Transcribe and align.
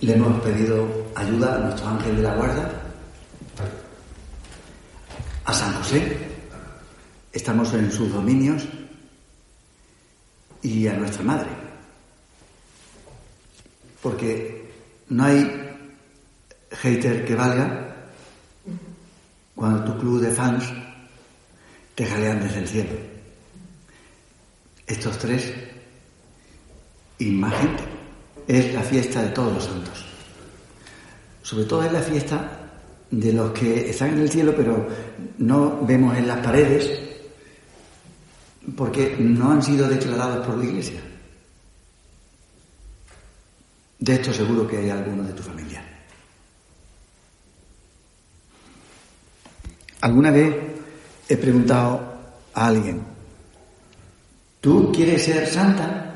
Le 0.00 0.14
hemos 0.14 0.40
pedido 0.42 1.10
ayuda 1.14 1.56
a 1.56 1.58
nuestro 1.58 1.88
ángel 1.88 2.16
de 2.16 2.22
la 2.22 2.34
guarda, 2.34 2.72
a 5.44 5.52
San 5.52 5.74
José, 5.74 6.16
estamos 7.32 7.72
en 7.74 7.92
sus 7.92 8.12
dominios, 8.12 8.66
y 10.62 10.86
a 10.88 10.94
nuestra 10.94 11.22
madre. 11.22 11.50
Porque 14.02 14.70
no 15.08 15.24
hay 15.24 15.70
hater 16.70 17.24
que 17.24 17.34
valga 17.34 17.96
cuando 19.54 19.92
tu 19.92 20.00
club 20.00 20.20
de 20.20 20.30
fans 20.30 20.64
te 21.94 22.06
jalean 22.06 22.40
desde 22.40 22.58
el 22.60 22.68
cielo. 22.68 22.96
Estos 24.86 25.18
tres 25.18 25.52
imagen 27.18 27.76
es 28.50 28.74
la 28.74 28.82
fiesta 28.82 29.22
de 29.22 29.28
todos 29.28 29.54
los 29.54 29.64
santos. 29.64 30.04
Sobre 31.42 31.64
todo 31.64 31.84
es 31.84 31.92
la 31.92 32.02
fiesta 32.02 32.50
de 33.08 33.32
los 33.32 33.52
que 33.52 33.90
están 33.90 34.14
en 34.14 34.20
el 34.20 34.30
cielo, 34.30 34.52
pero 34.56 34.88
no 35.38 35.86
vemos 35.86 36.16
en 36.16 36.26
las 36.26 36.38
paredes, 36.44 36.98
porque 38.76 39.16
no 39.20 39.52
han 39.52 39.62
sido 39.62 39.88
declarados 39.88 40.44
por 40.44 40.58
la 40.58 40.64
Iglesia. 40.64 41.00
De 44.00 44.14
esto 44.14 44.32
seguro 44.32 44.66
que 44.66 44.78
hay 44.78 44.90
alguno 44.90 45.22
de 45.22 45.32
tu 45.32 45.42
familia. 45.42 45.84
Alguna 50.00 50.32
vez 50.32 50.56
he 51.28 51.36
preguntado 51.36 52.00
a 52.54 52.66
alguien, 52.66 53.00
¿tú 54.60 54.90
quieres 54.92 55.22
ser 55.22 55.46
santa? 55.46 56.09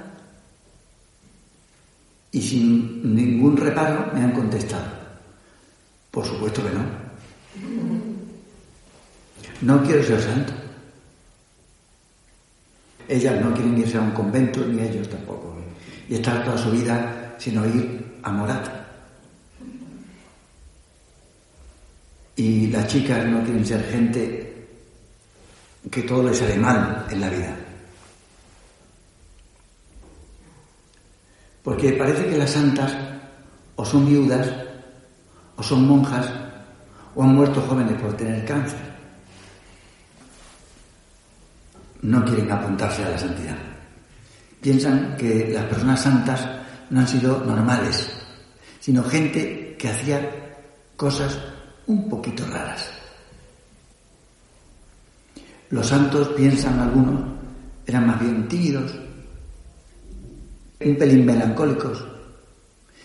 Y 2.34 2.42
sin 2.42 3.14
ningún 3.14 3.56
reparo 3.56 4.10
me 4.12 4.20
han 4.20 4.32
contestado, 4.32 4.86
por 6.10 6.26
supuesto 6.26 6.64
que 6.64 6.70
no. 6.74 6.84
No 9.60 9.84
quiero 9.84 10.02
ser 10.02 10.20
santo. 10.20 10.52
Ellas 13.06 13.40
no 13.40 13.54
quieren 13.54 13.78
irse 13.78 13.98
a 13.98 14.00
un 14.00 14.10
convento, 14.10 14.66
ni 14.66 14.82
ellos 14.82 15.08
tampoco. 15.08 15.54
Y 16.08 16.16
estar 16.16 16.44
toda 16.44 16.58
su 16.58 16.72
vida 16.72 17.36
sin 17.38 17.56
oír 17.56 18.18
a 18.24 18.32
Morat. 18.32 18.68
Y 22.34 22.66
las 22.66 22.88
chicas 22.88 23.24
no 23.26 23.44
quieren 23.44 23.64
ser 23.64 23.84
gente 23.84 24.66
que 25.88 26.02
todo 26.02 26.24
les 26.24 26.38
sale 26.38 26.56
mal 26.56 27.06
en 27.08 27.20
la 27.20 27.30
vida. 27.30 27.63
Porque 31.64 31.94
parece 31.94 32.26
que 32.26 32.36
las 32.36 32.50
santas 32.50 32.94
o 33.74 33.84
son 33.84 34.06
viudas, 34.06 34.46
o 35.56 35.62
son 35.62 35.88
monjas, 35.88 36.28
o 37.14 37.22
han 37.22 37.34
muerto 37.34 37.62
jóvenes 37.62 37.98
por 38.00 38.14
tener 38.14 38.44
cáncer. 38.44 38.78
No 42.02 42.22
quieren 42.22 42.52
apuntarse 42.52 43.02
a 43.02 43.08
la 43.08 43.18
santidad. 43.18 43.56
Piensan 44.60 45.16
que 45.16 45.48
las 45.54 45.64
personas 45.64 46.02
santas 46.02 46.46
no 46.90 47.00
han 47.00 47.08
sido 47.08 47.42
normales, 47.44 48.12
sino 48.78 49.02
gente 49.02 49.74
que 49.78 49.88
hacía 49.88 50.20
cosas 50.96 51.38
un 51.86 52.10
poquito 52.10 52.46
raras. 52.46 52.90
Los 55.70 55.86
santos, 55.86 56.28
piensan 56.36 56.78
algunos, 56.78 57.20
eran 57.86 58.06
más 58.06 58.20
bien 58.20 58.46
tímidos, 58.48 58.92
un 60.80 60.96
pelín 60.96 61.24
melancólicos, 61.24 62.04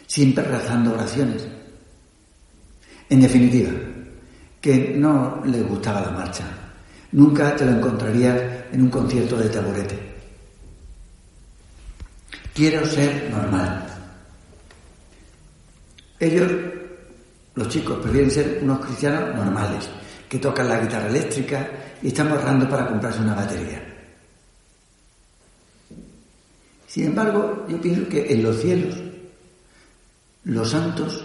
siempre 0.08 0.44
rezando 0.44 0.94
oraciones. 0.94 1.48
En 3.10 3.22
definitiva, 3.22 3.72
que 4.62 4.94
no 4.96 5.42
les 5.46 5.68
gustaba 5.68 6.02
la 6.02 6.12
marcha. 6.12 6.44
Nunca 7.12 7.56
te 7.56 7.66
lo 7.66 7.72
encontrarías 7.72 8.42
en 8.72 8.84
un 8.84 8.90
concierto 8.90 9.38
de 9.38 9.50
taburete. 9.50 10.00
Quiero 12.54 12.86
ser 12.86 13.30
normal. 13.32 13.86
Ellos, 16.20 16.52
los 17.56 17.70
chicos, 17.70 17.98
prefieren 18.00 18.30
ser 18.30 18.60
unos 18.62 18.86
cristianos 18.86 19.36
normales, 19.36 19.90
que 20.28 20.38
tocan 20.38 20.68
la 20.68 20.80
guitarra 20.82 21.08
eléctrica 21.08 21.70
y 22.02 22.08
están 22.10 22.28
ahorrando 22.28 22.70
para 22.70 22.88
comprarse 22.88 23.22
una 23.22 23.34
batería. 23.34 23.89
Sin 26.90 27.06
embargo, 27.06 27.68
yo 27.70 27.80
pienso 27.80 28.10
que 28.10 28.34
en 28.34 28.42
los 28.42 28.60
cielos, 28.62 28.96
los 30.46 30.72
santos, 30.72 31.24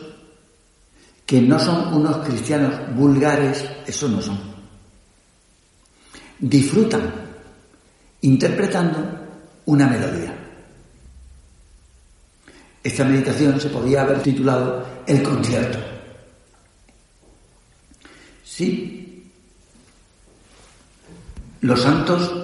que 1.24 1.40
no 1.40 1.58
son 1.58 1.94
unos 1.94 2.18
cristianos 2.18 2.94
vulgares, 2.94 3.64
eso 3.86 4.06
no 4.08 4.20
son. 4.20 4.38
Disfrutan 6.38 7.10
interpretando 8.20 8.98
una 9.64 9.86
melodía. 9.86 10.36
Esta 12.82 13.04
meditación 13.04 13.58
se 13.58 13.70
podía 13.70 14.02
haber 14.02 14.22
titulado 14.22 14.84
El 15.06 15.22
concierto. 15.22 15.78
Sí, 18.44 19.32
los 21.62 21.80
santos 21.80 22.34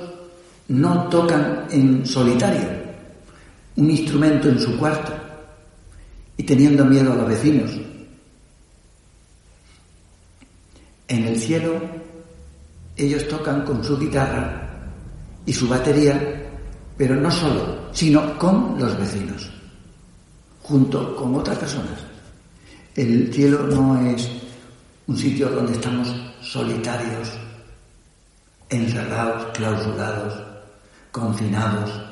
no 0.69 1.06
tocan 1.10 1.66
en 1.70 2.06
solitario 2.06 2.79
un 3.80 3.91
instrumento 3.91 4.50
en 4.50 4.60
su 4.60 4.76
cuarto 4.76 5.10
y 6.36 6.42
teniendo 6.42 6.84
miedo 6.84 7.14
a 7.14 7.16
los 7.16 7.28
vecinos. 7.28 7.70
En 11.08 11.24
el 11.24 11.41
cielo 11.41 11.80
ellos 12.94 13.26
tocan 13.26 13.64
con 13.64 13.82
su 13.82 13.98
guitarra 13.98 14.68
y 15.46 15.52
su 15.54 15.66
batería, 15.66 16.46
pero 16.94 17.16
no 17.16 17.30
solo, 17.30 17.88
sino 17.92 18.38
con 18.38 18.78
los 18.78 18.98
vecinos, 18.98 19.50
junto 20.62 21.16
con 21.16 21.36
otras 21.36 21.56
personas. 21.56 22.00
El 22.94 23.32
cielo 23.32 23.62
no 23.62 23.98
es 24.10 24.28
un 25.06 25.16
sitio 25.16 25.48
donde 25.48 25.72
estamos 25.72 26.14
solitarios, 26.42 27.32
encerrados, 28.68 29.56
clausurados, 29.56 30.34
confinados, 31.10 32.09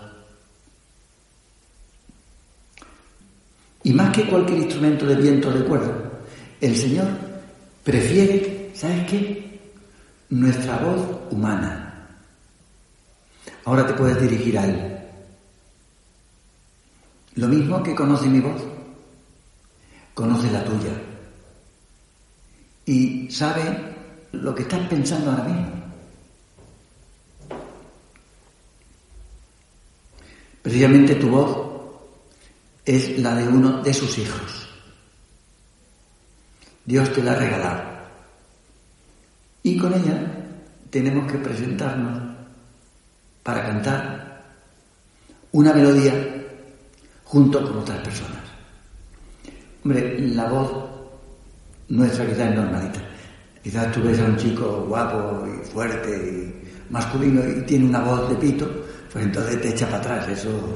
Y 3.83 3.93
más 3.93 4.15
que 4.15 4.27
cualquier 4.27 4.59
instrumento 4.59 5.07
de 5.07 5.15
viento 5.17 5.49
o 5.49 5.53
de 5.53 5.65
cuerda, 5.65 5.93
el 6.61 6.77
Señor 6.77 7.07
prefiere, 7.85 8.71
¿sabes 8.75 9.07
qué? 9.09 9.61
Nuestra 10.31 10.79
voz 10.79 11.21
humana. 11.31 11.89
Ahora 13.65 13.87
te 13.87 13.95
puedes 13.95 14.21
dirigir 14.21 14.59
a 14.59 14.67
Él. 14.67 14.99
Lo 17.37 17.49
mismo 17.49 17.83
que 17.83 17.95
conoce 17.95 18.27
mi 18.27 18.41
voz, 18.41 18.61
conoce 20.13 20.51
la 20.51 20.65
tuya. 20.65 20.91
Y 22.85 23.31
sabe 23.31 23.63
lo 24.33 24.55
que 24.55 24.63
estás 24.63 24.89
pensando 24.89 25.31
ahora 25.31 25.45
mismo. 25.45 25.69
Precisamente 30.63 31.15
tu 31.15 31.29
voz 31.29 31.68
es 32.89 33.19
la 33.19 33.35
de 33.35 33.47
uno 33.47 33.83
de 33.83 33.93
sus 33.93 34.17
hijos. 34.17 34.67
Dios 36.87 37.13
te 37.13 37.23
la 37.23 37.33
ha 37.33 37.35
regalado. 37.35 37.83
Y 39.63 39.77
con 39.77 39.93
ella 39.93 40.19
tenemos 40.89 41.31
que 41.31 41.37
presentarnos 41.37 42.35
para 43.43 43.67
cantar 43.67 44.43
una 45.53 45.75
melodía 45.75 46.15
junto 47.25 47.63
con 47.63 47.77
otras 47.77 47.99
personas. 47.99 48.43
Hombre, 49.85 50.19
la 50.21 50.49
voz 50.49 50.73
nuestra 51.89 52.25
quizás 52.25 52.49
es 52.49 52.55
normalita. 52.55 53.01
Quizás 53.63 53.93
tú 53.93 54.03
ves 54.03 54.19
a 54.19 54.25
un 54.25 54.37
chico 54.39 54.87
guapo 54.89 55.47
y 55.47 55.67
fuerte 55.67 56.11
y 56.11 56.91
masculino 56.91 57.47
y 57.47 57.67
tiene 57.67 57.85
una 57.85 58.01
voz 58.01 58.31
de 58.31 58.37
pito, 58.37 58.67
pues 59.13 59.27
entonces 59.27 59.61
te 59.61 59.69
echa 59.69 59.85
para 59.91 59.99
atrás. 59.99 60.29
Eso 60.29 60.75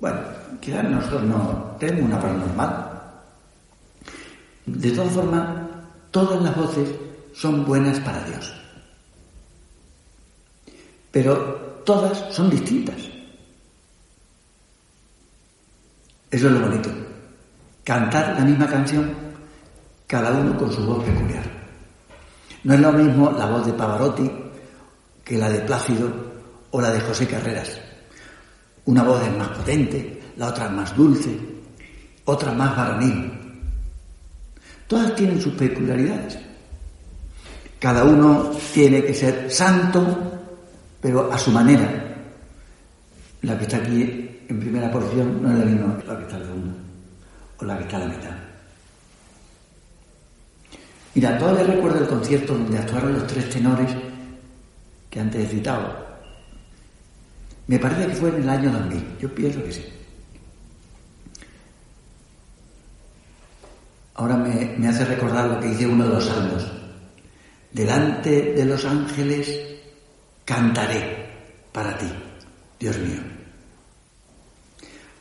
Bueno, 0.00 0.18
quizás 0.60 0.84
nosotros 0.88 1.24
no 1.24 1.76
tenemos 1.78 2.10
una 2.10 2.18
voz 2.18 2.32
normal. 2.32 2.90
De 4.64 4.90
todas 4.92 5.12
formas, 5.12 5.48
todas 6.10 6.42
las 6.42 6.56
voces 6.56 6.88
son 7.34 7.64
buenas 7.66 8.00
para 8.00 8.24
Dios. 8.24 8.52
Pero 11.12 11.82
todas 11.84 12.34
son 12.34 12.48
distintas. 12.48 12.96
Eso 16.30 16.46
es 16.46 16.52
lo 16.52 16.60
bonito. 16.60 16.90
Cantar 17.84 18.36
la 18.38 18.44
misma 18.44 18.66
canción, 18.68 19.12
cada 20.06 20.30
uno 20.32 20.56
con 20.56 20.72
su 20.72 20.84
voz 20.86 21.04
peculiar. 21.04 21.44
No 22.62 22.74
es 22.74 22.80
lo 22.80 22.92
mismo 22.92 23.32
la 23.32 23.46
voz 23.46 23.66
de 23.66 23.72
Pavarotti 23.72 24.30
que 25.24 25.36
la 25.36 25.50
de 25.50 25.60
Plácido 25.60 26.08
o 26.70 26.80
la 26.80 26.90
de 26.90 27.00
José 27.00 27.26
Carreras. 27.26 27.89
Una 28.90 29.04
voz 29.04 29.22
es 29.22 29.36
más 29.36 29.46
potente, 29.50 30.20
la 30.36 30.48
otra 30.48 30.68
más 30.68 30.96
dulce, 30.96 31.30
otra 32.24 32.50
más 32.50 32.76
varonil. 32.76 33.32
Todas 34.88 35.14
tienen 35.14 35.40
sus 35.40 35.54
peculiaridades. 35.54 36.36
Cada 37.78 38.02
uno 38.02 38.50
tiene 38.74 39.04
que 39.04 39.14
ser 39.14 39.48
santo, 39.48 40.18
pero 41.00 41.32
a 41.32 41.38
su 41.38 41.52
manera. 41.52 42.16
La 43.42 43.56
que 43.56 43.62
está 43.62 43.76
aquí 43.76 44.40
en 44.48 44.58
primera 44.58 44.90
porción 44.90 45.40
no 45.40 45.52
es 45.52 45.58
la 45.60 45.64
misma 45.66 45.96
que 45.96 46.06
la 46.08 46.20
está 46.22 46.36
en 46.36 46.42
segunda, 46.42 46.74
o 47.58 47.64
la 47.64 47.76
que 47.78 47.84
está 47.84 47.96
a 47.96 48.00
la 48.00 48.06
mitad. 48.06 48.36
Mira, 51.14 51.38
todavía 51.38 51.62
recuerdo 51.62 52.00
el 52.00 52.08
concierto 52.08 52.54
donde 52.54 52.76
actuaron 52.76 53.12
los 53.12 53.26
tres 53.28 53.48
tenores 53.50 53.94
que 55.08 55.20
antes 55.20 55.46
he 55.46 55.48
citado. 55.48 56.09
Me 57.70 57.78
parece 57.78 58.08
que 58.08 58.16
fue 58.16 58.30
en 58.30 58.42
el 58.42 58.48
año 58.48 58.72
2000, 58.72 59.18
yo 59.20 59.32
pienso 59.32 59.62
que 59.62 59.72
sí. 59.72 59.84
Ahora 64.14 64.36
me, 64.38 64.88
hace 64.88 65.04
recordar 65.04 65.48
lo 65.48 65.60
que 65.60 65.68
dice 65.68 65.86
uno 65.86 66.02
de 66.02 66.14
los 66.14 66.24
salmos. 66.24 66.66
Delante 67.70 68.54
de 68.54 68.64
los 68.64 68.84
ángeles 68.84 69.48
cantaré 70.44 71.30
para 71.70 71.96
ti, 71.96 72.08
Dios 72.80 72.98
mío. 72.98 73.20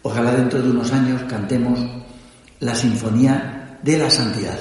Ojalá 0.01 0.31
dentro 0.31 0.59
de 0.59 0.71
unos 0.71 0.91
años 0.91 1.21
cantemos 1.29 1.79
la 2.61 2.73
sinfonía 2.73 3.77
de 3.83 3.95
la 3.95 4.09
santidad. 4.09 4.57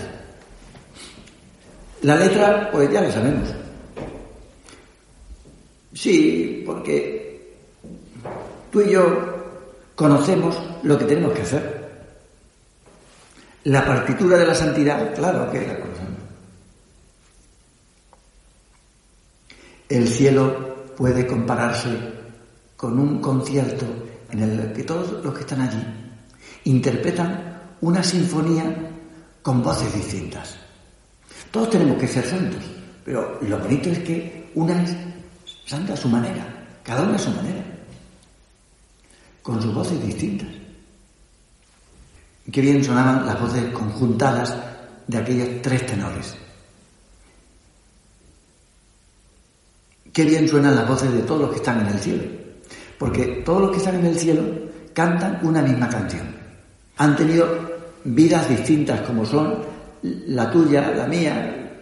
La 2.02 2.16
letra, 2.16 2.70
pues 2.70 2.92
ya 2.92 3.00
la 3.00 3.10
sabemos. 3.10 3.48
Sí, 5.94 6.62
porque 6.66 7.27
tú 8.70 8.80
y 8.80 8.90
yo 8.90 9.92
conocemos 9.94 10.56
lo 10.82 10.98
que 10.98 11.04
tenemos 11.04 11.32
que 11.32 11.42
hacer. 11.42 11.78
La 13.64 13.84
partitura 13.84 14.38
de 14.38 14.46
la 14.46 14.54
santidad, 14.54 15.14
claro 15.14 15.50
que 15.50 15.66
la 15.66 15.78
conocemos. 15.80 16.18
El 19.88 20.06
cielo 20.08 20.86
puede 20.96 21.26
compararse 21.26 21.88
con 22.76 22.98
un 22.98 23.20
concierto 23.20 23.86
en 24.30 24.42
el 24.42 24.72
que 24.72 24.84
todos 24.84 25.24
los 25.24 25.34
que 25.34 25.40
están 25.40 25.62
allí 25.62 25.82
interpretan 26.64 27.76
una 27.80 28.02
sinfonía 28.02 28.64
con 29.42 29.62
voces 29.62 29.92
distintas. 29.94 30.56
Todos 31.50 31.70
tenemos 31.70 31.98
que 31.98 32.08
ser 32.08 32.24
santos, 32.24 32.62
pero 33.04 33.38
lo 33.40 33.58
bonito 33.58 33.90
es 33.90 33.98
que 34.00 34.50
una 34.54 34.82
es 34.82 34.94
santa 35.64 35.94
a 35.94 35.96
su 35.96 36.08
manera, 36.08 36.46
cada 36.82 37.02
una 37.02 37.16
a 37.16 37.18
su 37.18 37.30
manera, 37.30 37.64
con 39.48 39.62
sus 39.62 39.72
voces 39.72 39.98
distintas. 40.04 40.46
Qué 42.52 42.60
bien 42.60 42.84
sonaban 42.84 43.24
las 43.24 43.40
voces 43.40 43.64
conjuntadas 43.72 44.54
de 45.06 45.16
aquellos 45.16 45.62
tres 45.62 45.86
tenores. 45.86 46.36
Qué 50.12 50.24
bien 50.26 50.46
suenan 50.46 50.76
las 50.76 50.86
voces 50.86 51.10
de 51.14 51.22
todos 51.22 51.40
los 51.40 51.50
que 51.50 51.56
están 51.56 51.80
en 51.80 51.86
el 51.86 51.98
cielo. 51.98 52.24
Porque 52.98 53.42
todos 53.42 53.62
los 53.62 53.70
que 53.70 53.78
están 53.78 53.94
en 53.94 54.04
el 54.04 54.18
cielo 54.18 54.42
cantan 54.92 55.38
una 55.42 55.62
misma 55.62 55.88
canción. 55.88 56.26
Han 56.98 57.16
tenido 57.16 57.48
vidas 58.04 58.50
distintas 58.50 59.00
como 59.00 59.24
son 59.24 59.64
la 60.02 60.50
tuya, 60.50 60.90
la 60.90 61.06
mía. 61.06 61.72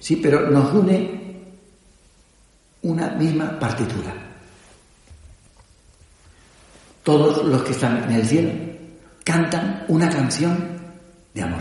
Sí, 0.00 0.16
pero 0.16 0.50
nos 0.50 0.74
une 0.74 1.20
una 2.82 3.10
misma 3.10 3.56
partitura. 3.56 4.29
Todos 7.02 7.44
los 7.46 7.62
que 7.62 7.72
están 7.72 8.04
en 8.04 8.12
el 8.12 8.26
cielo 8.26 8.50
cantan 9.24 9.84
una 9.88 10.10
canción 10.10 10.78
de 11.34 11.42
amor. 11.42 11.60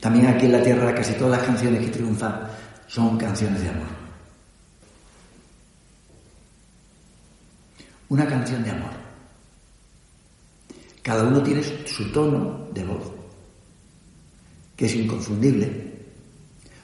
También 0.00 0.26
aquí 0.26 0.46
en 0.46 0.52
la 0.52 0.62
tierra 0.62 0.94
casi 0.94 1.14
todas 1.14 1.38
las 1.38 1.46
canciones 1.46 1.80
que 1.80 1.92
triunfan 1.92 2.48
son 2.86 3.18
canciones 3.18 3.62
de 3.62 3.68
amor. 3.68 3.88
Una 8.10 8.26
canción 8.26 8.62
de 8.64 8.70
amor. 8.70 8.90
Cada 11.02 11.24
uno 11.24 11.42
tiene 11.42 11.62
su 11.86 12.12
tono 12.12 12.68
de 12.72 12.84
voz, 12.84 13.10
que 14.76 14.86
es 14.86 14.94
inconfundible, 14.94 15.88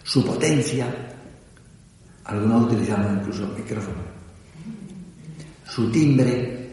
su 0.03 0.25
potencia, 0.25 0.87
algunos 2.25 2.73
utilizamos 2.73 3.13
incluso 3.21 3.47
micrófono, 3.49 4.14
su 5.67 5.91
timbre. 5.91 6.65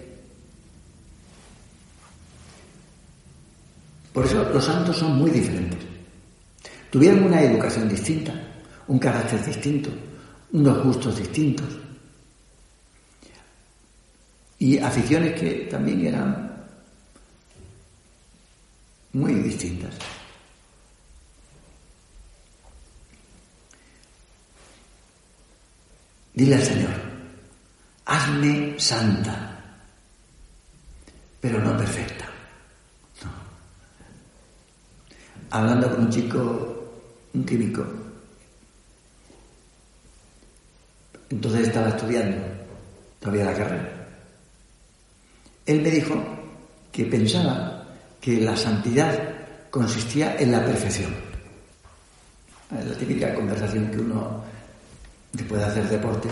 Por 4.14 4.26
eso 4.26 4.44
los 4.50 4.64
santos 4.64 4.98
son 4.98 5.18
muy 5.18 5.32
diferentes. 5.32 5.80
Tuvieron 6.90 7.24
una 7.24 7.42
educación 7.42 7.88
distinta, 7.88 8.34
un 8.88 9.00
carácter 9.00 9.44
distinto, 9.46 9.90
unos 10.52 10.84
gustos 10.84 11.18
distintos 11.18 11.68
y 14.60 14.78
aficiones 14.78 15.40
que 15.40 15.68
también 15.72 16.06
eran 16.06 16.66
muy 19.14 19.34
distintas. 19.36 19.96
Dile 26.34 26.56
al 26.56 26.62
Señor, 26.64 27.11
hazme 28.12 28.78
santa, 28.78 29.58
pero 31.40 31.60
no 31.60 31.78
perfecta. 31.78 32.26
Hablando 35.52 35.90
con 35.92 36.02
un 36.02 36.10
chico, 36.10 36.94
un 37.34 37.46
químico, 37.46 37.86
Entonces 41.30 41.68
estaba 41.68 41.88
estudiando 41.88 42.46
todavía 43.22 43.46
la 43.46 43.54
carrera. 43.54 44.08
Él 45.66 45.82
me 45.82 45.90
dijo 45.90 46.22
que 46.92 47.06
pensaba 47.06 47.88
que 48.20 48.42
la 48.42 48.58
santidad 48.58 49.18
consistía 49.70 50.36
en 50.38 50.52
la 50.52 50.66
perfección. 50.66 51.16
La 52.70 52.98
típica 52.98 53.34
conversación 53.34 53.90
que 53.92 54.00
uno, 54.00 54.44
después 55.32 55.62
de 55.62 55.68
hacer 55.68 55.88
deporte, 55.88 56.28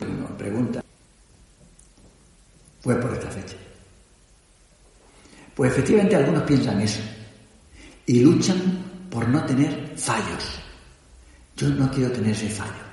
uno 0.00 0.36
pregunta. 0.36 0.82
Fue 2.80 2.96
por 2.96 3.12
esta 3.14 3.30
fecha. 3.30 3.56
Pues 5.54 5.72
efectivamente 5.72 6.16
algunos 6.16 6.42
piensan 6.42 6.80
eso 6.80 7.00
y 8.06 8.20
luchan 8.20 9.06
por 9.10 9.28
no 9.28 9.44
tener 9.46 9.94
fallos. 9.96 10.60
Yo 11.56 11.68
no 11.68 11.90
quiero 11.90 12.10
tener 12.10 12.32
ese 12.32 12.50
fallo 12.50 12.84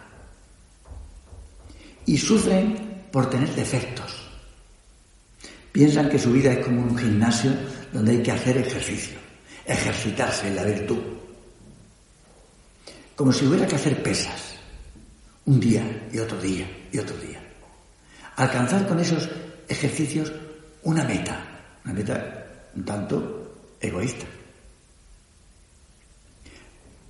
y 2.06 2.18
sufren 2.18 3.08
por 3.12 3.30
tener 3.30 3.50
defectos. 3.56 4.30
Piensan 5.72 6.10
que 6.10 6.20
su 6.20 6.32
vida 6.32 6.54
es 6.54 6.66
como 6.66 6.82
un 6.82 6.98
gimnasio 6.98 7.52
donde 7.92 8.12
hay 8.12 8.24
que 8.24 8.32
hacer 8.32 8.58
ejercicio, 8.58 9.18
ejercitarse 9.66 10.48
en 10.48 10.56
la 10.56 10.64
virtud. 10.64 11.00
Como 13.16 13.32
si 13.32 13.46
hubiera 13.46 13.68
que 13.68 13.76
hacer 13.76 14.02
pesas, 14.02 14.56
un 15.46 15.60
día 15.60 16.08
y 16.12 16.20
otro 16.20 16.40
día 16.40 16.68
y 16.92 17.00
otro 17.00 17.18
día. 17.18 17.42
Alcanzar 18.36 18.88
con 18.88 19.00
esos 19.00 19.30
ejercicios 19.68 20.32
una 20.84 21.04
meta, 21.04 21.40
una 21.86 21.94
meta 21.94 22.42
un 22.76 22.86
tanto 22.86 23.76
egoísta. 23.80 24.26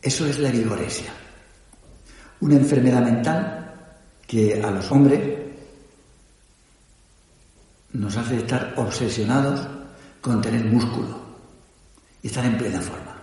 Eso 0.01 0.25
es 0.25 0.39
la 0.39 0.49
vigoresia, 0.49 1.11
una 2.39 2.55
enfermedad 2.55 3.01
mental 3.01 3.73
que 4.25 4.61
a 4.61 4.71
los 4.71 4.91
hombres 4.91 5.21
nos 7.93 8.17
hace 8.17 8.37
estar 8.37 8.73
obsesionados 8.77 9.67
con 10.21 10.41
tener 10.41 10.65
músculo 10.65 11.19
y 12.23 12.27
estar 12.27 12.45
en 12.45 12.57
plena 12.57 12.81
forma. 12.81 13.15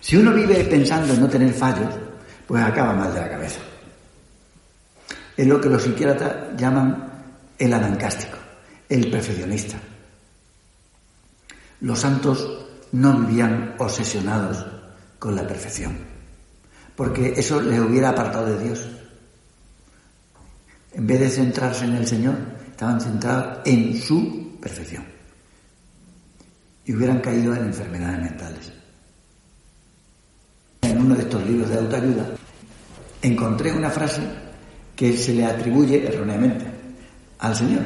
Si 0.00 0.16
uno 0.16 0.32
vive 0.34 0.64
pensando 0.64 1.14
en 1.14 1.20
no 1.20 1.28
tener 1.28 1.52
fallos, 1.54 1.94
pues 2.46 2.62
acaba 2.62 2.92
mal 2.92 3.12
de 3.12 3.20
la 3.20 3.30
cabeza. 3.30 3.60
Es 5.36 5.46
lo 5.46 5.60
que 5.60 5.68
los 5.68 5.82
psiquiatras 5.82 6.56
llaman 6.56 7.12
el 7.58 7.72
anancástico, 7.72 8.38
el 8.88 9.10
perfeccionista. 9.10 9.78
Los 11.80 11.98
santos 11.98 12.66
no 12.92 13.18
vivían 13.20 13.74
obsesionados 13.78 14.64
con 15.18 15.34
la 15.34 15.46
perfección 15.46 16.14
porque 16.96 17.34
eso 17.36 17.60
le 17.60 17.80
hubiera 17.80 18.10
apartado 18.10 18.46
de 18.46 18.64
Dios. 18.64 18.86
En 20.92 21.06
vez 21.06 21.20
de 21.20 21.30
centrarse 21.30 21.84
en 21.84 21.96
el 21.96 22.06
Señor, 22.06 22.36
estaban 22.70 23.00
centrados 23.00 23.58
en 23.64 24.00
su 24.00 24.56
perfección. 24.60 25.04
Y 26.84 26.94
hubieran 26.94 27.20
caído 27.20 27.54
en 27.54 27.64
enfermedades 27.64 28.20
mentales. 28.20 28.72
En 30.82 31.00
uno 31.00 31.14
de 31.16 31.22
estos 31.22 31.44
libros 31.44 31.70
de 31.70 31.78
autoayuda 31.78 32.26
encontré 33.22 33.72
una 33.72 33.90
frase 33.90 34.20
que 34.96 35.16
se 35.16 35.34
le 35.34 35.44
atribuye 35.44 36.06
erróneamente 36.06 36.64
al 37.38 37.54
Señor. 37.54 37.82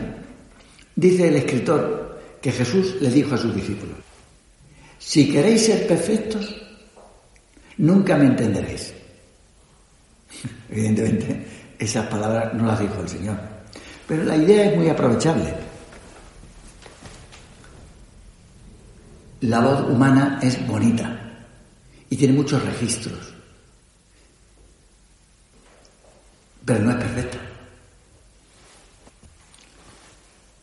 Dice 0.94 1.28
el 1.28 1.36
escritor 1.36 2.20
que 2.40 2.52
Jesús 2.52 2.96
le 3.00 3.10
dijo 3.10 3.34
a 3.34 3.38
sus 3.38 3.54
discípulos, 3.54 3.96
si 4.98 5.30
queréis 5.30 5.66
ser 5.66 5.86
perfectos, 5.86 6.54
nunca 7.78 8.16
me 8.16 8.26
entenderéis. 8.26 8.92
Evidentemente, 10.70 11.46
esas 11.78 12.06
palabras 12.08 12.52
no 12.54 12.66
las 12.66 12.80
dijo 12.80 13.00
el 13.00 13.08
Señor. 13.08 13.38
Pero 14.06 14.24
la 14.24 14.36
idea 14.36 14.70
es 14.70 14.76
muy 14.76 14.88
aprovechable. 14.88 15.54
La 19.42 19.60
voz 19.60 19.88
humana 19.88 20.40
es 20.42 20.66
bonita 20.66 21.16
y 22.10 22.16
tiene 22.16 22.34
muchos 22.34 22.64
registros, 22.64 23.34
pero 26.64 26.80
no 26.80 26.90
es 26.90 26.96
perfecta. 26.96 27.38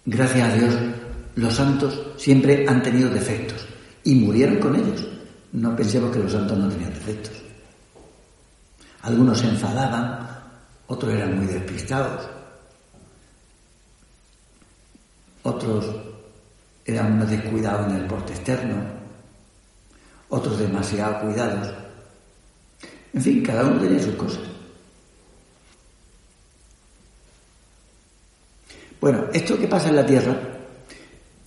Gracias 0.05 0.49
a 0.49 0.55
Dios, 0.55 0.75
los 1.35 1.53
santos 1.53 1.99
siempre 2.17 2.65
han 2.67 2.83
tenido 2.83 3.09
defectos 3.09 3.65
y 4.03 4.15
murieron 4.15 4.57
con 4.57 4.75
ellos. 4.75 5.07
No 5.51 5.75
pensemos 5.75 6.11
que 6.11 6.19
los 6.19 6.31
santos 6.31 6.57
no 6.57 6.69
tenían 6.69 6.93
defectos. 6.93 7.33
Algunos 9.01 9.39
se 9.39 9.47
enfadaban, 9.47 10.27
otros 10.87 11.13
eran 11.13 11.37
muy 11.37 11.47
despistados, 11.47 12.27
otros 15.43 15.85
eran 16.85 17.13
unos 17.13 17.29
descuidados 17.29 17.87
en 17.91 17.97
el 17.97 18.05
porte 18.05 18.33
externo, 18.33 18.83
otros 20.29 20.59
demasiado 20.59 21.21
cuidados. 21.21 21.73
En 23.13 23.21
fin, 23.21 23.43
cada 23.43 23.63
uno 23.63 23.79
tenía 23.79 24.01
sus 24.01 24.15
cosas. 24.15 24.54
Bueno, 28.99 29.25
esto 29.33 29.57
que 29.57 29.67
pasa 29.67 29.89
en 29.89 29.95
la 29.97 30.05
tierra, 30.05 30.35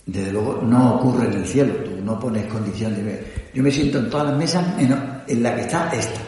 desde 0.05 0.31
luego 0.31 0.61
no 0.63 0.95
ocurre 0.95 1.27
en 1.27 1.33
el 1.33 1.47
cielo. 1.47 1.73
Tú 1.83 1.91
no 2.03 2.19
pones 2.19 2.45
condición 2.47 2.95
de 2.95 3.03
ver. 3.03 3.49
Yo 3.53 3.63
me 3.63 3.71
siento 3.71 3.99
en 3.99 4.09
todas 4.09 4.27
las 4.27 4.37
mesas 4.37 4.75
menos 4.77 4.99
en 5.27 5.43
la 5.43 5.55
que 5.55 5.61
está 5.61 5.89
esta. 5.93 6.21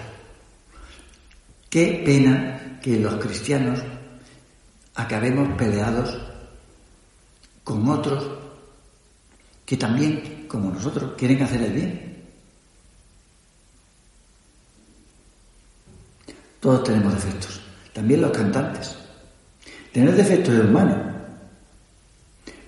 Qué 1.70 2.02
pena 2.06 2.80
que 2.82 3.00
los 3.00 3.16
cristianos 3.16 3.80
acabemos 4.96 5.58
peleados 5.58 6.18
con 7.64 7.88
otros 7.88 8.24
que 9.66 9.78
también, 9.78 10.46
como 10.48 10.72
nosotros, 10.72 11.14
quieren 11.18 11.42
hacer 11.44 11.62
el 11.64 11.72
bien. 11.72 12.12
Todos 16.60 16.84
tenemos 16.84 17.14
defectos, 17.14 17.62
también 17.94 18.22
los 18.22 18.32
cantantes. 18.32 18.96
Tener 19.92 20.16
defectos 20.16 20.54
es 20.54 20.66
humano, 20.66 21.11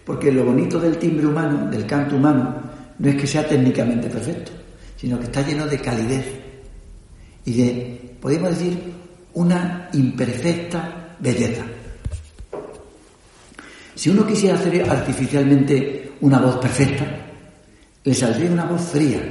porque 0.05 0.31
lo 0.31 0.45
bonito 0.45 0.79
del 0.79 0.97
timbre 0.97 1.27
humano, 1.27 1.69
del 1.69 1.85
canto 1.85 2.15
humano, 2.15 2.55
no 2.99 3.09
es 3.09 3.15
que 3.15 3.27
sea 3.27 3.47
técnicamente 3.47 4.09
perfecto, 4.09 4.51
sino 4.97 5.17
que 5.19 5.25
está 5.25 5.41
lleno 5.41 5.65
de 5.65 5.79
calidez 5.79 6.25
y 7.45 7.53
de, 7.53 8.15
podemos 8.21 8.49
decir, 8.49 8.93
una 9.33 9.89
imperfecta 9.93 11.15
belleza. 11.19 11.63
Si 13.95 14.09
uno 14.09 14.25
quisiera 14.25 14.55
hacer 14.55 14.89
artificialmente 14.89 16.13
una 16.21 16.39
voz 16.39 16.57
perfecta, 16.57 17.05
le 18.03 18.13
saldría 18.13 18.51
una 18.51 18.65
voz 18.65 18.81
fría 18.81 19.21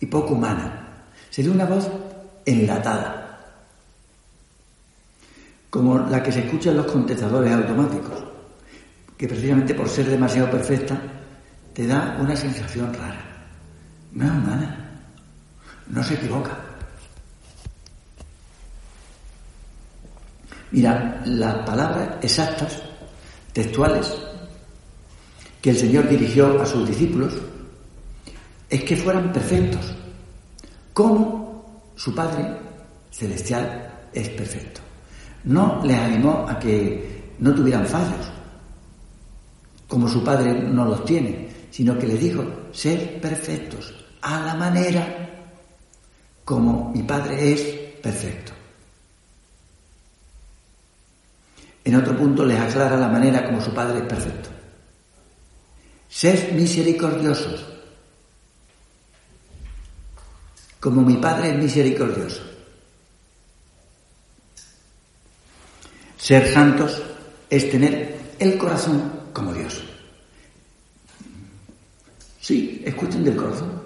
y 0.00 0.06
poco 0.06 0.34
humana. 0.34 1.06
Sería 1.30 1.50
una 1.50 1.64
voz 1.64 1.88
enlatada, 2.44 3.40
como 5.70 5.98
la 5.98 6.22
que 6.22 6.32
se 6.32 6.40
escucha 6.40 6.70
en 6.70 6.76
los 6.78 6.86
contestadores 6.86 7.52
automáticos, 7.52 8.25
que 9.16 9.28
precisamente 9.28 9.74
por 9.74 9.88
ser 9.88 10.06
demasiado 10.06 10.50
perfecta 10.50 11.00
te 11.72 11.86
da 11.86 12.16
una 12.20 12.36
sensación 12.36 12.92
rara. 12.92 13.24
No 14.12 14.24
es 14.24 14.30
humana, 14.30 14.86
no 15.88 16.02
se 16.02 16.14
equivoca. 16.14 16.56
Mira, 20.70 21.22
las 21.24 21.54
palabras 21.66 22.16
exactas, 22.22 22.82
textuales, 23.52 24.14
que 25.62 25.70
el 25.70 25.76
Señor 25.76 26.08
dirigió 26.08 26.60
a 26.60 26.66
sus 26.66 26.88
discípulos, 26.88 27.34
es 28.68 28.82
que 28.82 28.96
fueran 28.96 29.32
perfectos, 29.32 29.94
como 30.92 31.92
su 31.94 32.14
Padre 32.14 32.56
Celestial 33.10 34.08
es 34.12 34.28
perfecto. 34.30 34.80
No 35.44 35.80
les 35.84 35.96
animó 35.98 36.46
a 36.48 36.58
que 36.58 37.34
no 37.38 37.54
tuvieran 37.54 37.86
fallos, 37.86 38.35
como 39.88 40.08
su 40.08 40.22
Padre 40.24 40.52
no 40.52 40.84
los 40.84 41.04
tiene, 41.04 41.48
sino 41.70 41.98
que 41.98 42.06
les 42.06 42.20
dijo, 42.20 42.44
ser 42.72 43.20
perfectos 43.20 43.94
a 44.22 44.40
la 44.40 44.54
manera 44.54 45.26
como 46.44 46.90
mi 46.92 47.02
Padre 47.02 47.52
es 47.52 47.60
perfecto. 48.00 48.52
En 51.84 51.94
otro 51.94 52.16
punto 52.16 52.44
les 52.44 52.58
aclara 52.58 52.96
la 52.96 53.08
manera 53.08 53.44
como 53.44 53.60
su 53.60 53.72
Padre 53.72 53.98
es 53.98 54.04
perfecto. 54.04 54.50
Sed 56.08 56.52
misericordiosos, 56.52 57.64
como 60.80 61.02
mi 61.02 61.16
Padre 61.16 61.50
es 61.50 61.56
misericordioso. 61.56 62.42
Ser 66.16 66.52
santos 66.52 67.02
es 67.50 67.70
tener 67.70 68.34
el 68.38 68.56
corazón 68.58 69.15
como 69.36 69.52
Dios. 69.52 69.82
Sí, 72.40 72.82
es 72.86 72.94
cuestión 72.94 73.22
del 73.22 73.36
corazón. 73.36 73.82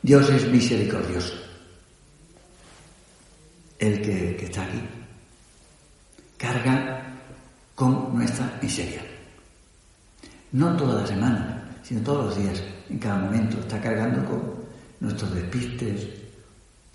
Dios 0.00 0.30
es 0.30 0.48
misericordioso. 0.48 1.34
El 3.78 4.00
que, 4.00 4.34
que 4.36 4.46
está 4.46 4.64
aquí 4.64 4.80
carga 6.38 7.02
con 7.74 8.16
nuestra 8.16 8.58
miseria. 8.62 9.02
No 10.52 10.74
toda 10.74 11.02
la 11.02 11.06
semana, 11.06 11.78
sino 11.82 12.00
todos 12.00 12.26
los 12.26 12.38
días, 12.38 12.62
en 12.88 12.98
cada 12.98 13.18
momento, 13.18 13.60
está 13.60 13.78
cargando 13.78 14.24
con 14.24 14.54
nuestros 15.00 15.34
despistes, 15.34 16.08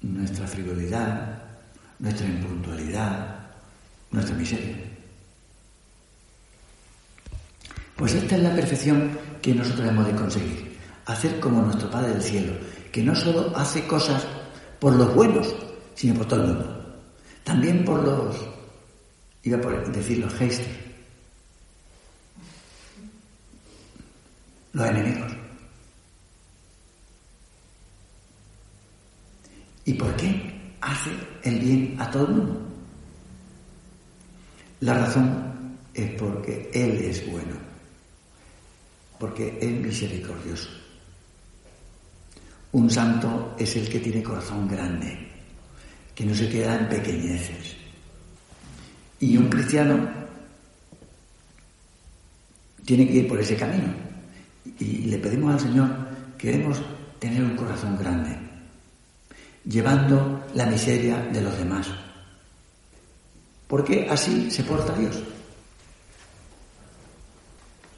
nuestra 0.01 0.47
frivolidad, 0.47 1.43
nuestra 1.99 2.25
impuntualidad, 2.25 3.39
nuestra 4.11 4.35
miseria. 4.35 4.88
Pues 7.99 8.13
esta 8.13 8.37
es 8.37 8.43
la 8.43 8.55
perfección 8.55 9.11
que 9.41 9.53
nosotros 9.53 9.89
hemos 9.89 10.07
de 10.07 10.15
conseguir. 10.15 10.79
Hacer 11.05 11.37
como 11.41 11.63
nuestro 11.63 11.91
Padre 11.91 12.13
del 12.13 12.21
Cielo, 12.21 12.53
que 12.93 13.03
no 13.03 13.13
solo 13.13 13.51
hace 13.57 13.85
cosas 13.87 14.25
por 14.79 14.95
los 14.95 15.13
buenos, 15.13 15.53
sino 15.95 16.15
por 16.15 16.25
todo 16.25 16.41
el 16.41 16.47
mundo. 16.47 17.01
También 17.43 17.83
por 17.83 18.01
los 18.01 18.37
iba 19.43 19.57
a 19.57 19.89
decir 19.89 20.19
los 20.19 20.33
los 24.71 24.87
enemigos. 24.87 25.31
¿Y 29.83 29.93
por 29.95 30.15
qué 30.15 30.73
hace 30.79 31.09
el 31.43 31.59
bien 31.59 31.95
a 31.99 32.09
todo 32.09 32.27
el 32.27 32.33
mundo? 32.33 32.61
La 34.79 34.93
razón 34.93 35.77
es 35.93 36.11
porque 36.11 36.71
Él 36.73 36.91
es 37.03 37.29
bueno, 37.29 37.68
porque 39.19 39.57
es 39.61 39.71
misericordioso. 39.71 40.69
Un 42.71 42.89
santo 42.89 43.55
es 43.57 43.75
el 43.75 43.89
que 43.89 43.99
tiene 43.99 44.23
corazón 44.23 44.67
grande, 44.67 45.27
que 46.15 46.25
no 46.25 46.33
se 46.33 46.49
queda 46.49 46.77
en 46.77 46.87
pequeñeces, 46.87 47.75
y 49.19 49.35
un 49.35 49.49
cristiano 49.49 50.09
tiene 52.85 53.07
que 53.07 53.13
ir 53.13 53.27
por 53.27 53.39
ese 53.39 53.55
camino. 53.55 53.93
Y 54.79 55.05
le 55.05 55.17
pedimos 55.17 55.53
al 55.53 55.59
Señor, 55.59 55.89
queremos 56.37 56.81
tener 57.19 57.43
un 57.43 57.55
corazón 57.55 57.97
grande, 57.97 58.37
llevando 59.65 60.45
la 60.53 60.65
miseria 60.65 61.17
de 61.17 61.41
los 61.41 61.57
demás. 61.57 61.87
Porque 63.67 64.07
así 64.09 64.49
se 64.49 64.63
porta 64.63 64.93
Dios. 64.93 65.21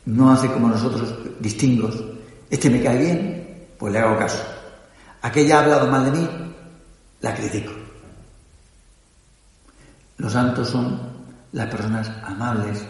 No 0.05 0.31
hace 0.31 0.51
como 0.51 0.67
nosotros 0.67 1.13
distingos. 1.39 2.03
Este 2.49 2.69
me 2.69 2.81
cae 2.81 2.97
bien, 2.97 3.67
pues 3.77 3.93
le 3.93 3.99
hago 3.99 4.17
caso. 4.17 4.43
Aquella 5.21 5.57
ha 5.57 5.63
hablado 5.63 5.87
mal 5.87 6.05
de 6.05 6.11
mí, 6.11 6.29
la 7.21 7.35
critico. 7.35 7.71
Los 10.17 10.33
santos 10.33 10.69
son 10.69 10.99
las 11.51 11.69
personas 11.69 12.09
amables, 12.23 12.83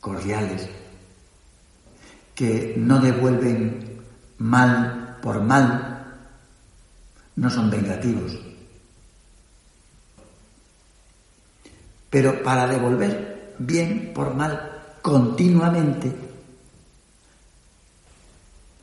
cordiales, 0.00 0.68
que 2.34 2.74
no 2.76 2.98
devuelven 2.98 4.00
mal 4.38 5.18
por 5.22 5.40
mal, 5.42 6.04
no 7.36 7.50
son 7.50 7.70
vengativos. 7.70 8.38
Pero 12.10 12.42
para 12.42 12.66
devolver 12.66 13.54
bien 13.58 14.12
por 14.14 14.34
mal 14.34 14.71
continuamente, 15.02 16.12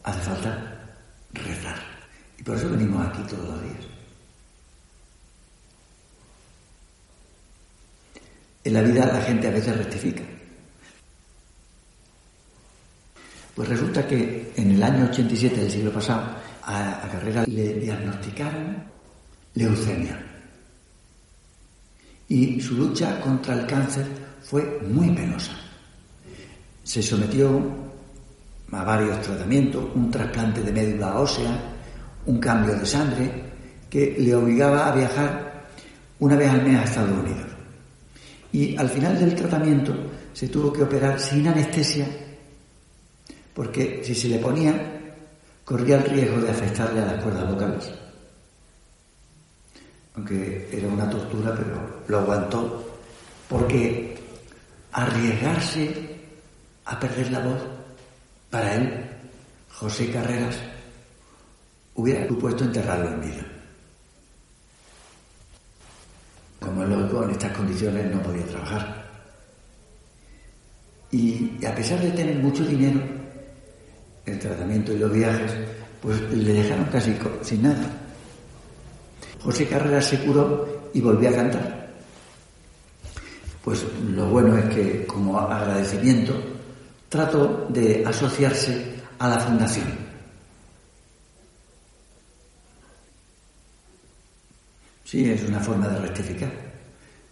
hace 0.04 0.20
falta 0.20 0.98
rezar. 1.34 1.78
Y 2.38 2.44
por 2.44 2.58
eso 2.58 2.70
venimos 2.70 3.08
aquí 3.08 3.24
todos 3.24 3.48
los 3.48 3.64
días. 3.64 3.86
En 8.64 8.74
la 8.74 8.82
vida 8.82 9.06
la 9.06 9.22
gente 9.22 9.48
a 9.48 9.52
veces 9.52 9.78
rectifica. 9.78 10.22
Pues 13.56 13.68
resulta 13.68 14.08
que 14.08 14.54
en 14.56 14.72
el 14.72 14.84
año 14.84 15.06
87 15.10 15.56
del 15.60 15.72
siglo 15.72 15.92
pasado 15.92 16.36
a, 16.64 17.08
Carrera 17.12 17.46
le 17.48 17.74
diagnosticaron 17.74 18.84
leucemia. 19.56 20.26
Y 22.28 22.62
su 22.62 22.76
lucha 22.76 23.20
contra 23.22 23.56
el 23.56 23.66
cáncer 23.66 24.06
fue 24.44 24.80
muy 24.88 25.10
penosa. 25.10 25.69
Se 26.90 27.04
sometió 27.04 27.62
a 28.72 28.84
varios 28.84 29.22
tratamientos, 29.22 29.86
un 29.94 30.10
trasplante 30.10 30.64
de 30.64 30.72
médula 30.72 31.20
ósea, 31.20 31.52
un 32.26 32.40
cambio 32.40 32.74
de 32.74 32.84
sangre, 32.84 33.44
que 33.88 34.16
le 34.18 34.34
obligaba 34.34 34.88
a 34.88 34.96
viajar 34.96 35.68
una 36.18 36.36
vez 36.36 36.50
al 36.50 36.64
mes 36.64 36.80
a 36.80 36.84
Estados 36.86 37.12
Unidos. 37.12 37.46
Y 38.52 38.76
al 38.76 38.90
final 38.90 39.20
del 39.20 39.36
tratamiento 39.36 39.94
se 40.34 40.48
tuvo 40.48 40.74
que 40.74 40.82
operar 40.82 41.20
sin 41.20 41.48
anestesia 41.48 42.08
porque 43.54 44.02
si 44.04 44.16
se 44.16 44.30
le 44.30 44.40
ponía, 44.40 44.74
corría 45.64 45.98
el 45.98 46.06
riesgo 46.06 46.42
de 46.42 46.50
afectarle 46.50 47.02
a 47.02 47.06
las 47.06 47.24
cuerdas 47.24 47.52
vocales. 47.52 47.92
Aunque 50.16 50.68
era 50.72 50.88
una 50.88 51.08
tortura, 51.08 51.54
pero 51.56 52.02
lo 52.08 52.18
aguantó, 52.18 52.98
porque 53.48 54.18
arriesgarse 54.92 56.09
a 56.90 57.00
perder 57.00 57.32
la 57.32 57.40
voz, 57.40 57.62
para 58.50 58.74
él, 58.74 59.06
José 59.72 60.10
Carreras, 60.10 60.56
hubiera 61.94 62.28
supuesto 62.28 62.64
enterrarlo 62.64 63.10
en 63.10 63.22
vida. 63.22 63.46
Como 66.60 66.84
es 66.84 66.90
lógico, 66.90 67.24
en 67.26 67.30
estas 67.30 67.56
condiciones 67.56 68.12
no 68.12 68.24
podía 68.24 68.46
trabajar. 68.48 69.06
Y 71.12 71.64
a 71.64 71.76
pesar 71.76 72.02
de 72.02 72.10
tener 72.10 72.38
mucho 72.38 72.66
dinero, 72.66 73.02
el 74.26 74.40
tratamiento 74.40 74.92
y 74.92 74.98
los 74.98 75.14
viajes, 75.14 75.52
pues 76.02 76.20
le 76.32 76.54
dejaron 76.54 76.86
casi 76.86 77.16
sin 77.44 77.62
nada. 77.62 77.88
José 79.44 79.68
Carrera 79.68 80.02
se 80.02 80.20
curó 80.22 80.90
y 80.92 81.02
volvió 81.02 81.30
a 81.30 81.34
cantar. 81.34 81.90
Pues 83.64 83.86
lo 84.12 84.26
bueno 84.26 84.58
es 84.58 84.74
que 84.74 85.06
como 85.06 85.40
agradecimiento 85.40 86.59
trató 87.10 87.68
de 87.70 88.04
asociarse 88.06 88.96
a 89.18 89.28
la 89.28 89.40
fundación. 89.40 89.88
Sí, 95.04 95.30
es 95.30 95.44
una 95.44 95.60
forma 95.60 95.88
de 95.88 96.00
rectificar, 96.00 96.52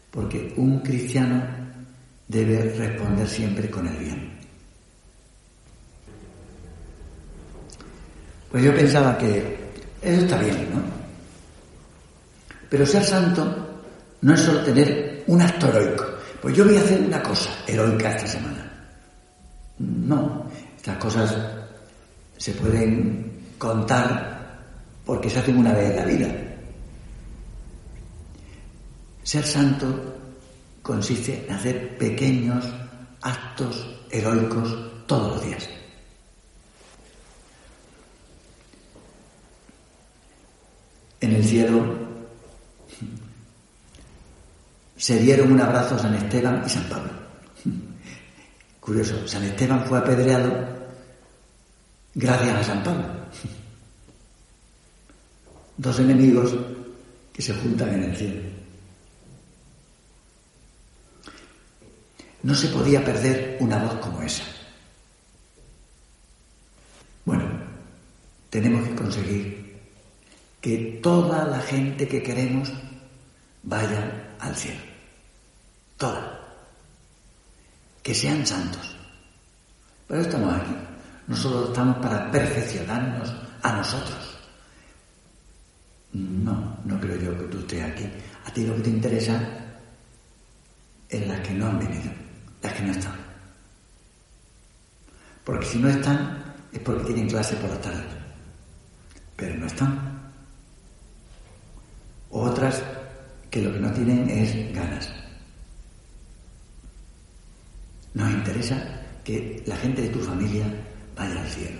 porque 0.10 0.54
un 0.58 0.80
cristiano 0.80 1.44
debe 2.28 2.74
responder 2.74 3.28
siempre 3.28 3.70
con 3.70 3.88
el 3.88 3.98
bien. 3.98 4.38
Pues 8.50 8.64
yo 8.64 8.76
pensaba 8.76 9.16
que 9.18 9.58
eso 10.02 10.22
está 10.22 10.40
bien, 10.40 10.70
¿no? 10.74 10.82
Pero 12.70 12.86
ser 12.86 13.04
santo 13.04 13.84
no 14.22 14.34
es 14.34 14.42
solo 14.42 14.62
tener 14.64 15.24
un 15.28 15.42
acto 15.42 15.68
heroico. 15.68 16.06
Pues 16.42 16.56
yo 16.56 16.66
voy 16.66 16.78
a 16.78 16.82
hacer 16.82 17.00
una 17.02 17.22
cosa 17.22 17.52
heroica 17.68 18.16
esta 18.16 18.28
semana. 18.28 18.67
No, 19.80 20.46
estas 20.76 20.98
cosas 20.98 21.36
se 22.38 22.52
pueden 22.54 23.54
contar 23.58 24.60
porque 25.06 25.30
se 25.30 25.40
hacen 25.40 25.58
una 25.58 25.74
vez 25.74 25.92
en 25.92 25.96
la 25.96 26.06
vida. 26.06 26.28
Ser 29.24 29.46
santo 29.46 29.88
consiste 30.82 31.46
en 31.46 31.54
hacer 31.54 31.98
pequeños 31.98 32.66
actos 33.22 34.00
heroicos 34.10 34.76
todos 35.06 35.36
los 35.36 35.46
días. 35.46 35.70
en 41.22 41.36
el 41.36 41.44
cielo 41.44 41.84
se 44.96 45.20
dieron 45.20 45.52
un 45.52 45.62
abrazo 45.62 45.96
a 45.96 46.00
San 46.00 46.16
Esteban 46.16 46.64
y 46.66 46.70
San 46.70 46.84
Pablo. 46.86 47.27
Curioso, 48.88 49.28
San 49.28 49.44
Esteban 49.44 49.86
fue 49.86 49.98
apedreado 49.98 50.66
gracias 52.16 52.56
a 52.56 52.64
San 52.64 52.82
Pablo. 52.86 53.04
Dos 55.78 56.00
enemigos 56.00 56.56
que 57.34 57.42
se 57.42 57.54
juntan 57.54 57.96
en 57.96 58.04
el 58.06 58.16
cielo. 58.16 58.42
No 62.44 62.56
se 62.56 62.70
podía 62.70 63.04
perder 63.04 63.58
una 63.60 63.84
voz 63.84 63.96
como 63.96 64.22
esa. 64.22 64.46
Bueno, 67.26 67.44
tenemos 68.50 68.88
que 68.88 68.96
conseguir 68.96 69.82
que 70.62 71.02
toda 71.04 71.44
la 71.44 71.60
gente 71.60 72.08
que 72.08 72.24
queremos 72.24 72.72
vaya 73.64 74.34
al 74.40 74.56
cielo. 74.56 74.80
Toda. 75.98 76.37
Que 78.08 78.16
sean 78.16 78.48
santos. 78.48 78.96
Pero 80.08 80.22
estamos 80.22 80.56
aquí. 80.56 80.74
Nosotros 81.28 81.68
estamos 81.68 81.98
para 81.98 82.32
perfeccionarnos 82.32 83.36
a 83.62 83.74
nosotros. 83.74 84.38
No, 86.14 86.78
no 86.86 87.00
creo 87.02 87.18
yo 87.20 87.38
que 87.38 87.44
tú 87.48 87.60
estés 87.60 87.84
aquí. 87.84 88.10
A 88.46 88.54
ti 88.54 88.66
lo 88.66 88.78
que 88.78 88.84
te 88.84 88.90
interesa 88.92 89.42
es 91.10 91.28
las 91.28 91.42
que 91.42 91.54
no 91.54 91.68
han 91.68 91.80
venido, 91.80 92.10
las 92.62 92.72
que 92.72 92.84
no 92.84 92.92
están. 92.94 93.16
Porque 95.44 95.66
si 95.66 95.78
no 95.78 95.90
están 95.90 96.56
es 96.72 96.80
porque 96.80 97.08
tienen 97.08 97.28
clase 97.28 97.58
por 97.58 97.72
la 97.72 97.82
tarde. 97.82 98.06
Pero 99.36 99.54
no 99.58 99.68
están 99.68 100.32
otras 102.30 102.82
que 103.52 103.64
lo 103.64 103.74
que 103.74 103.80
no 103.80 103.92
tienen 103.92 104.30
es 104.30 104.74
ganas. 104.74 105.27
Nos 108.18 108.32
interesa 108.32 108.84
que 109.24 109.62
la 109.68 109.76
gente 109.76 110.02
de 110.02 110.10
tu 110.10 110.20
familia 110.20 110.66
vaya 111.16 111.40
al 111.40 111.48
cielo. 111.48 111.80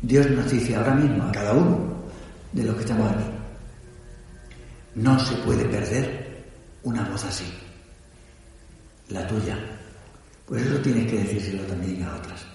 Dios 0.00 0.30
nos 0.30 0.50
dice 0.50 0.74
ahora 0.76 0.94
mismo 0.94 1.24
a 1.24 1.30
cada 1.30 1.52
uno 1.52 1.78
de 2.54 2.64
los 2.64 2.74
que 2.76 2.80
estamos 2.80 3.12
aquí, 3.12 3.24
no 4.94 5.20
se 5.20 5.36
puede 5.44 5.66
perder 5.66 6.42
una 6.84 7.06
voz 7.10 7.22
así, 7.26 7.44
la 9.10 9.26
tuya. 9.26 9.58
Pues 10.46 10.64
eso 10.64 10.80
tienes 10.80 11.10
que 11.10 11.18
decírselo 11.18 11.62
también 11.64 12.02
a 12.02 12.16
otras. 12.16 12.49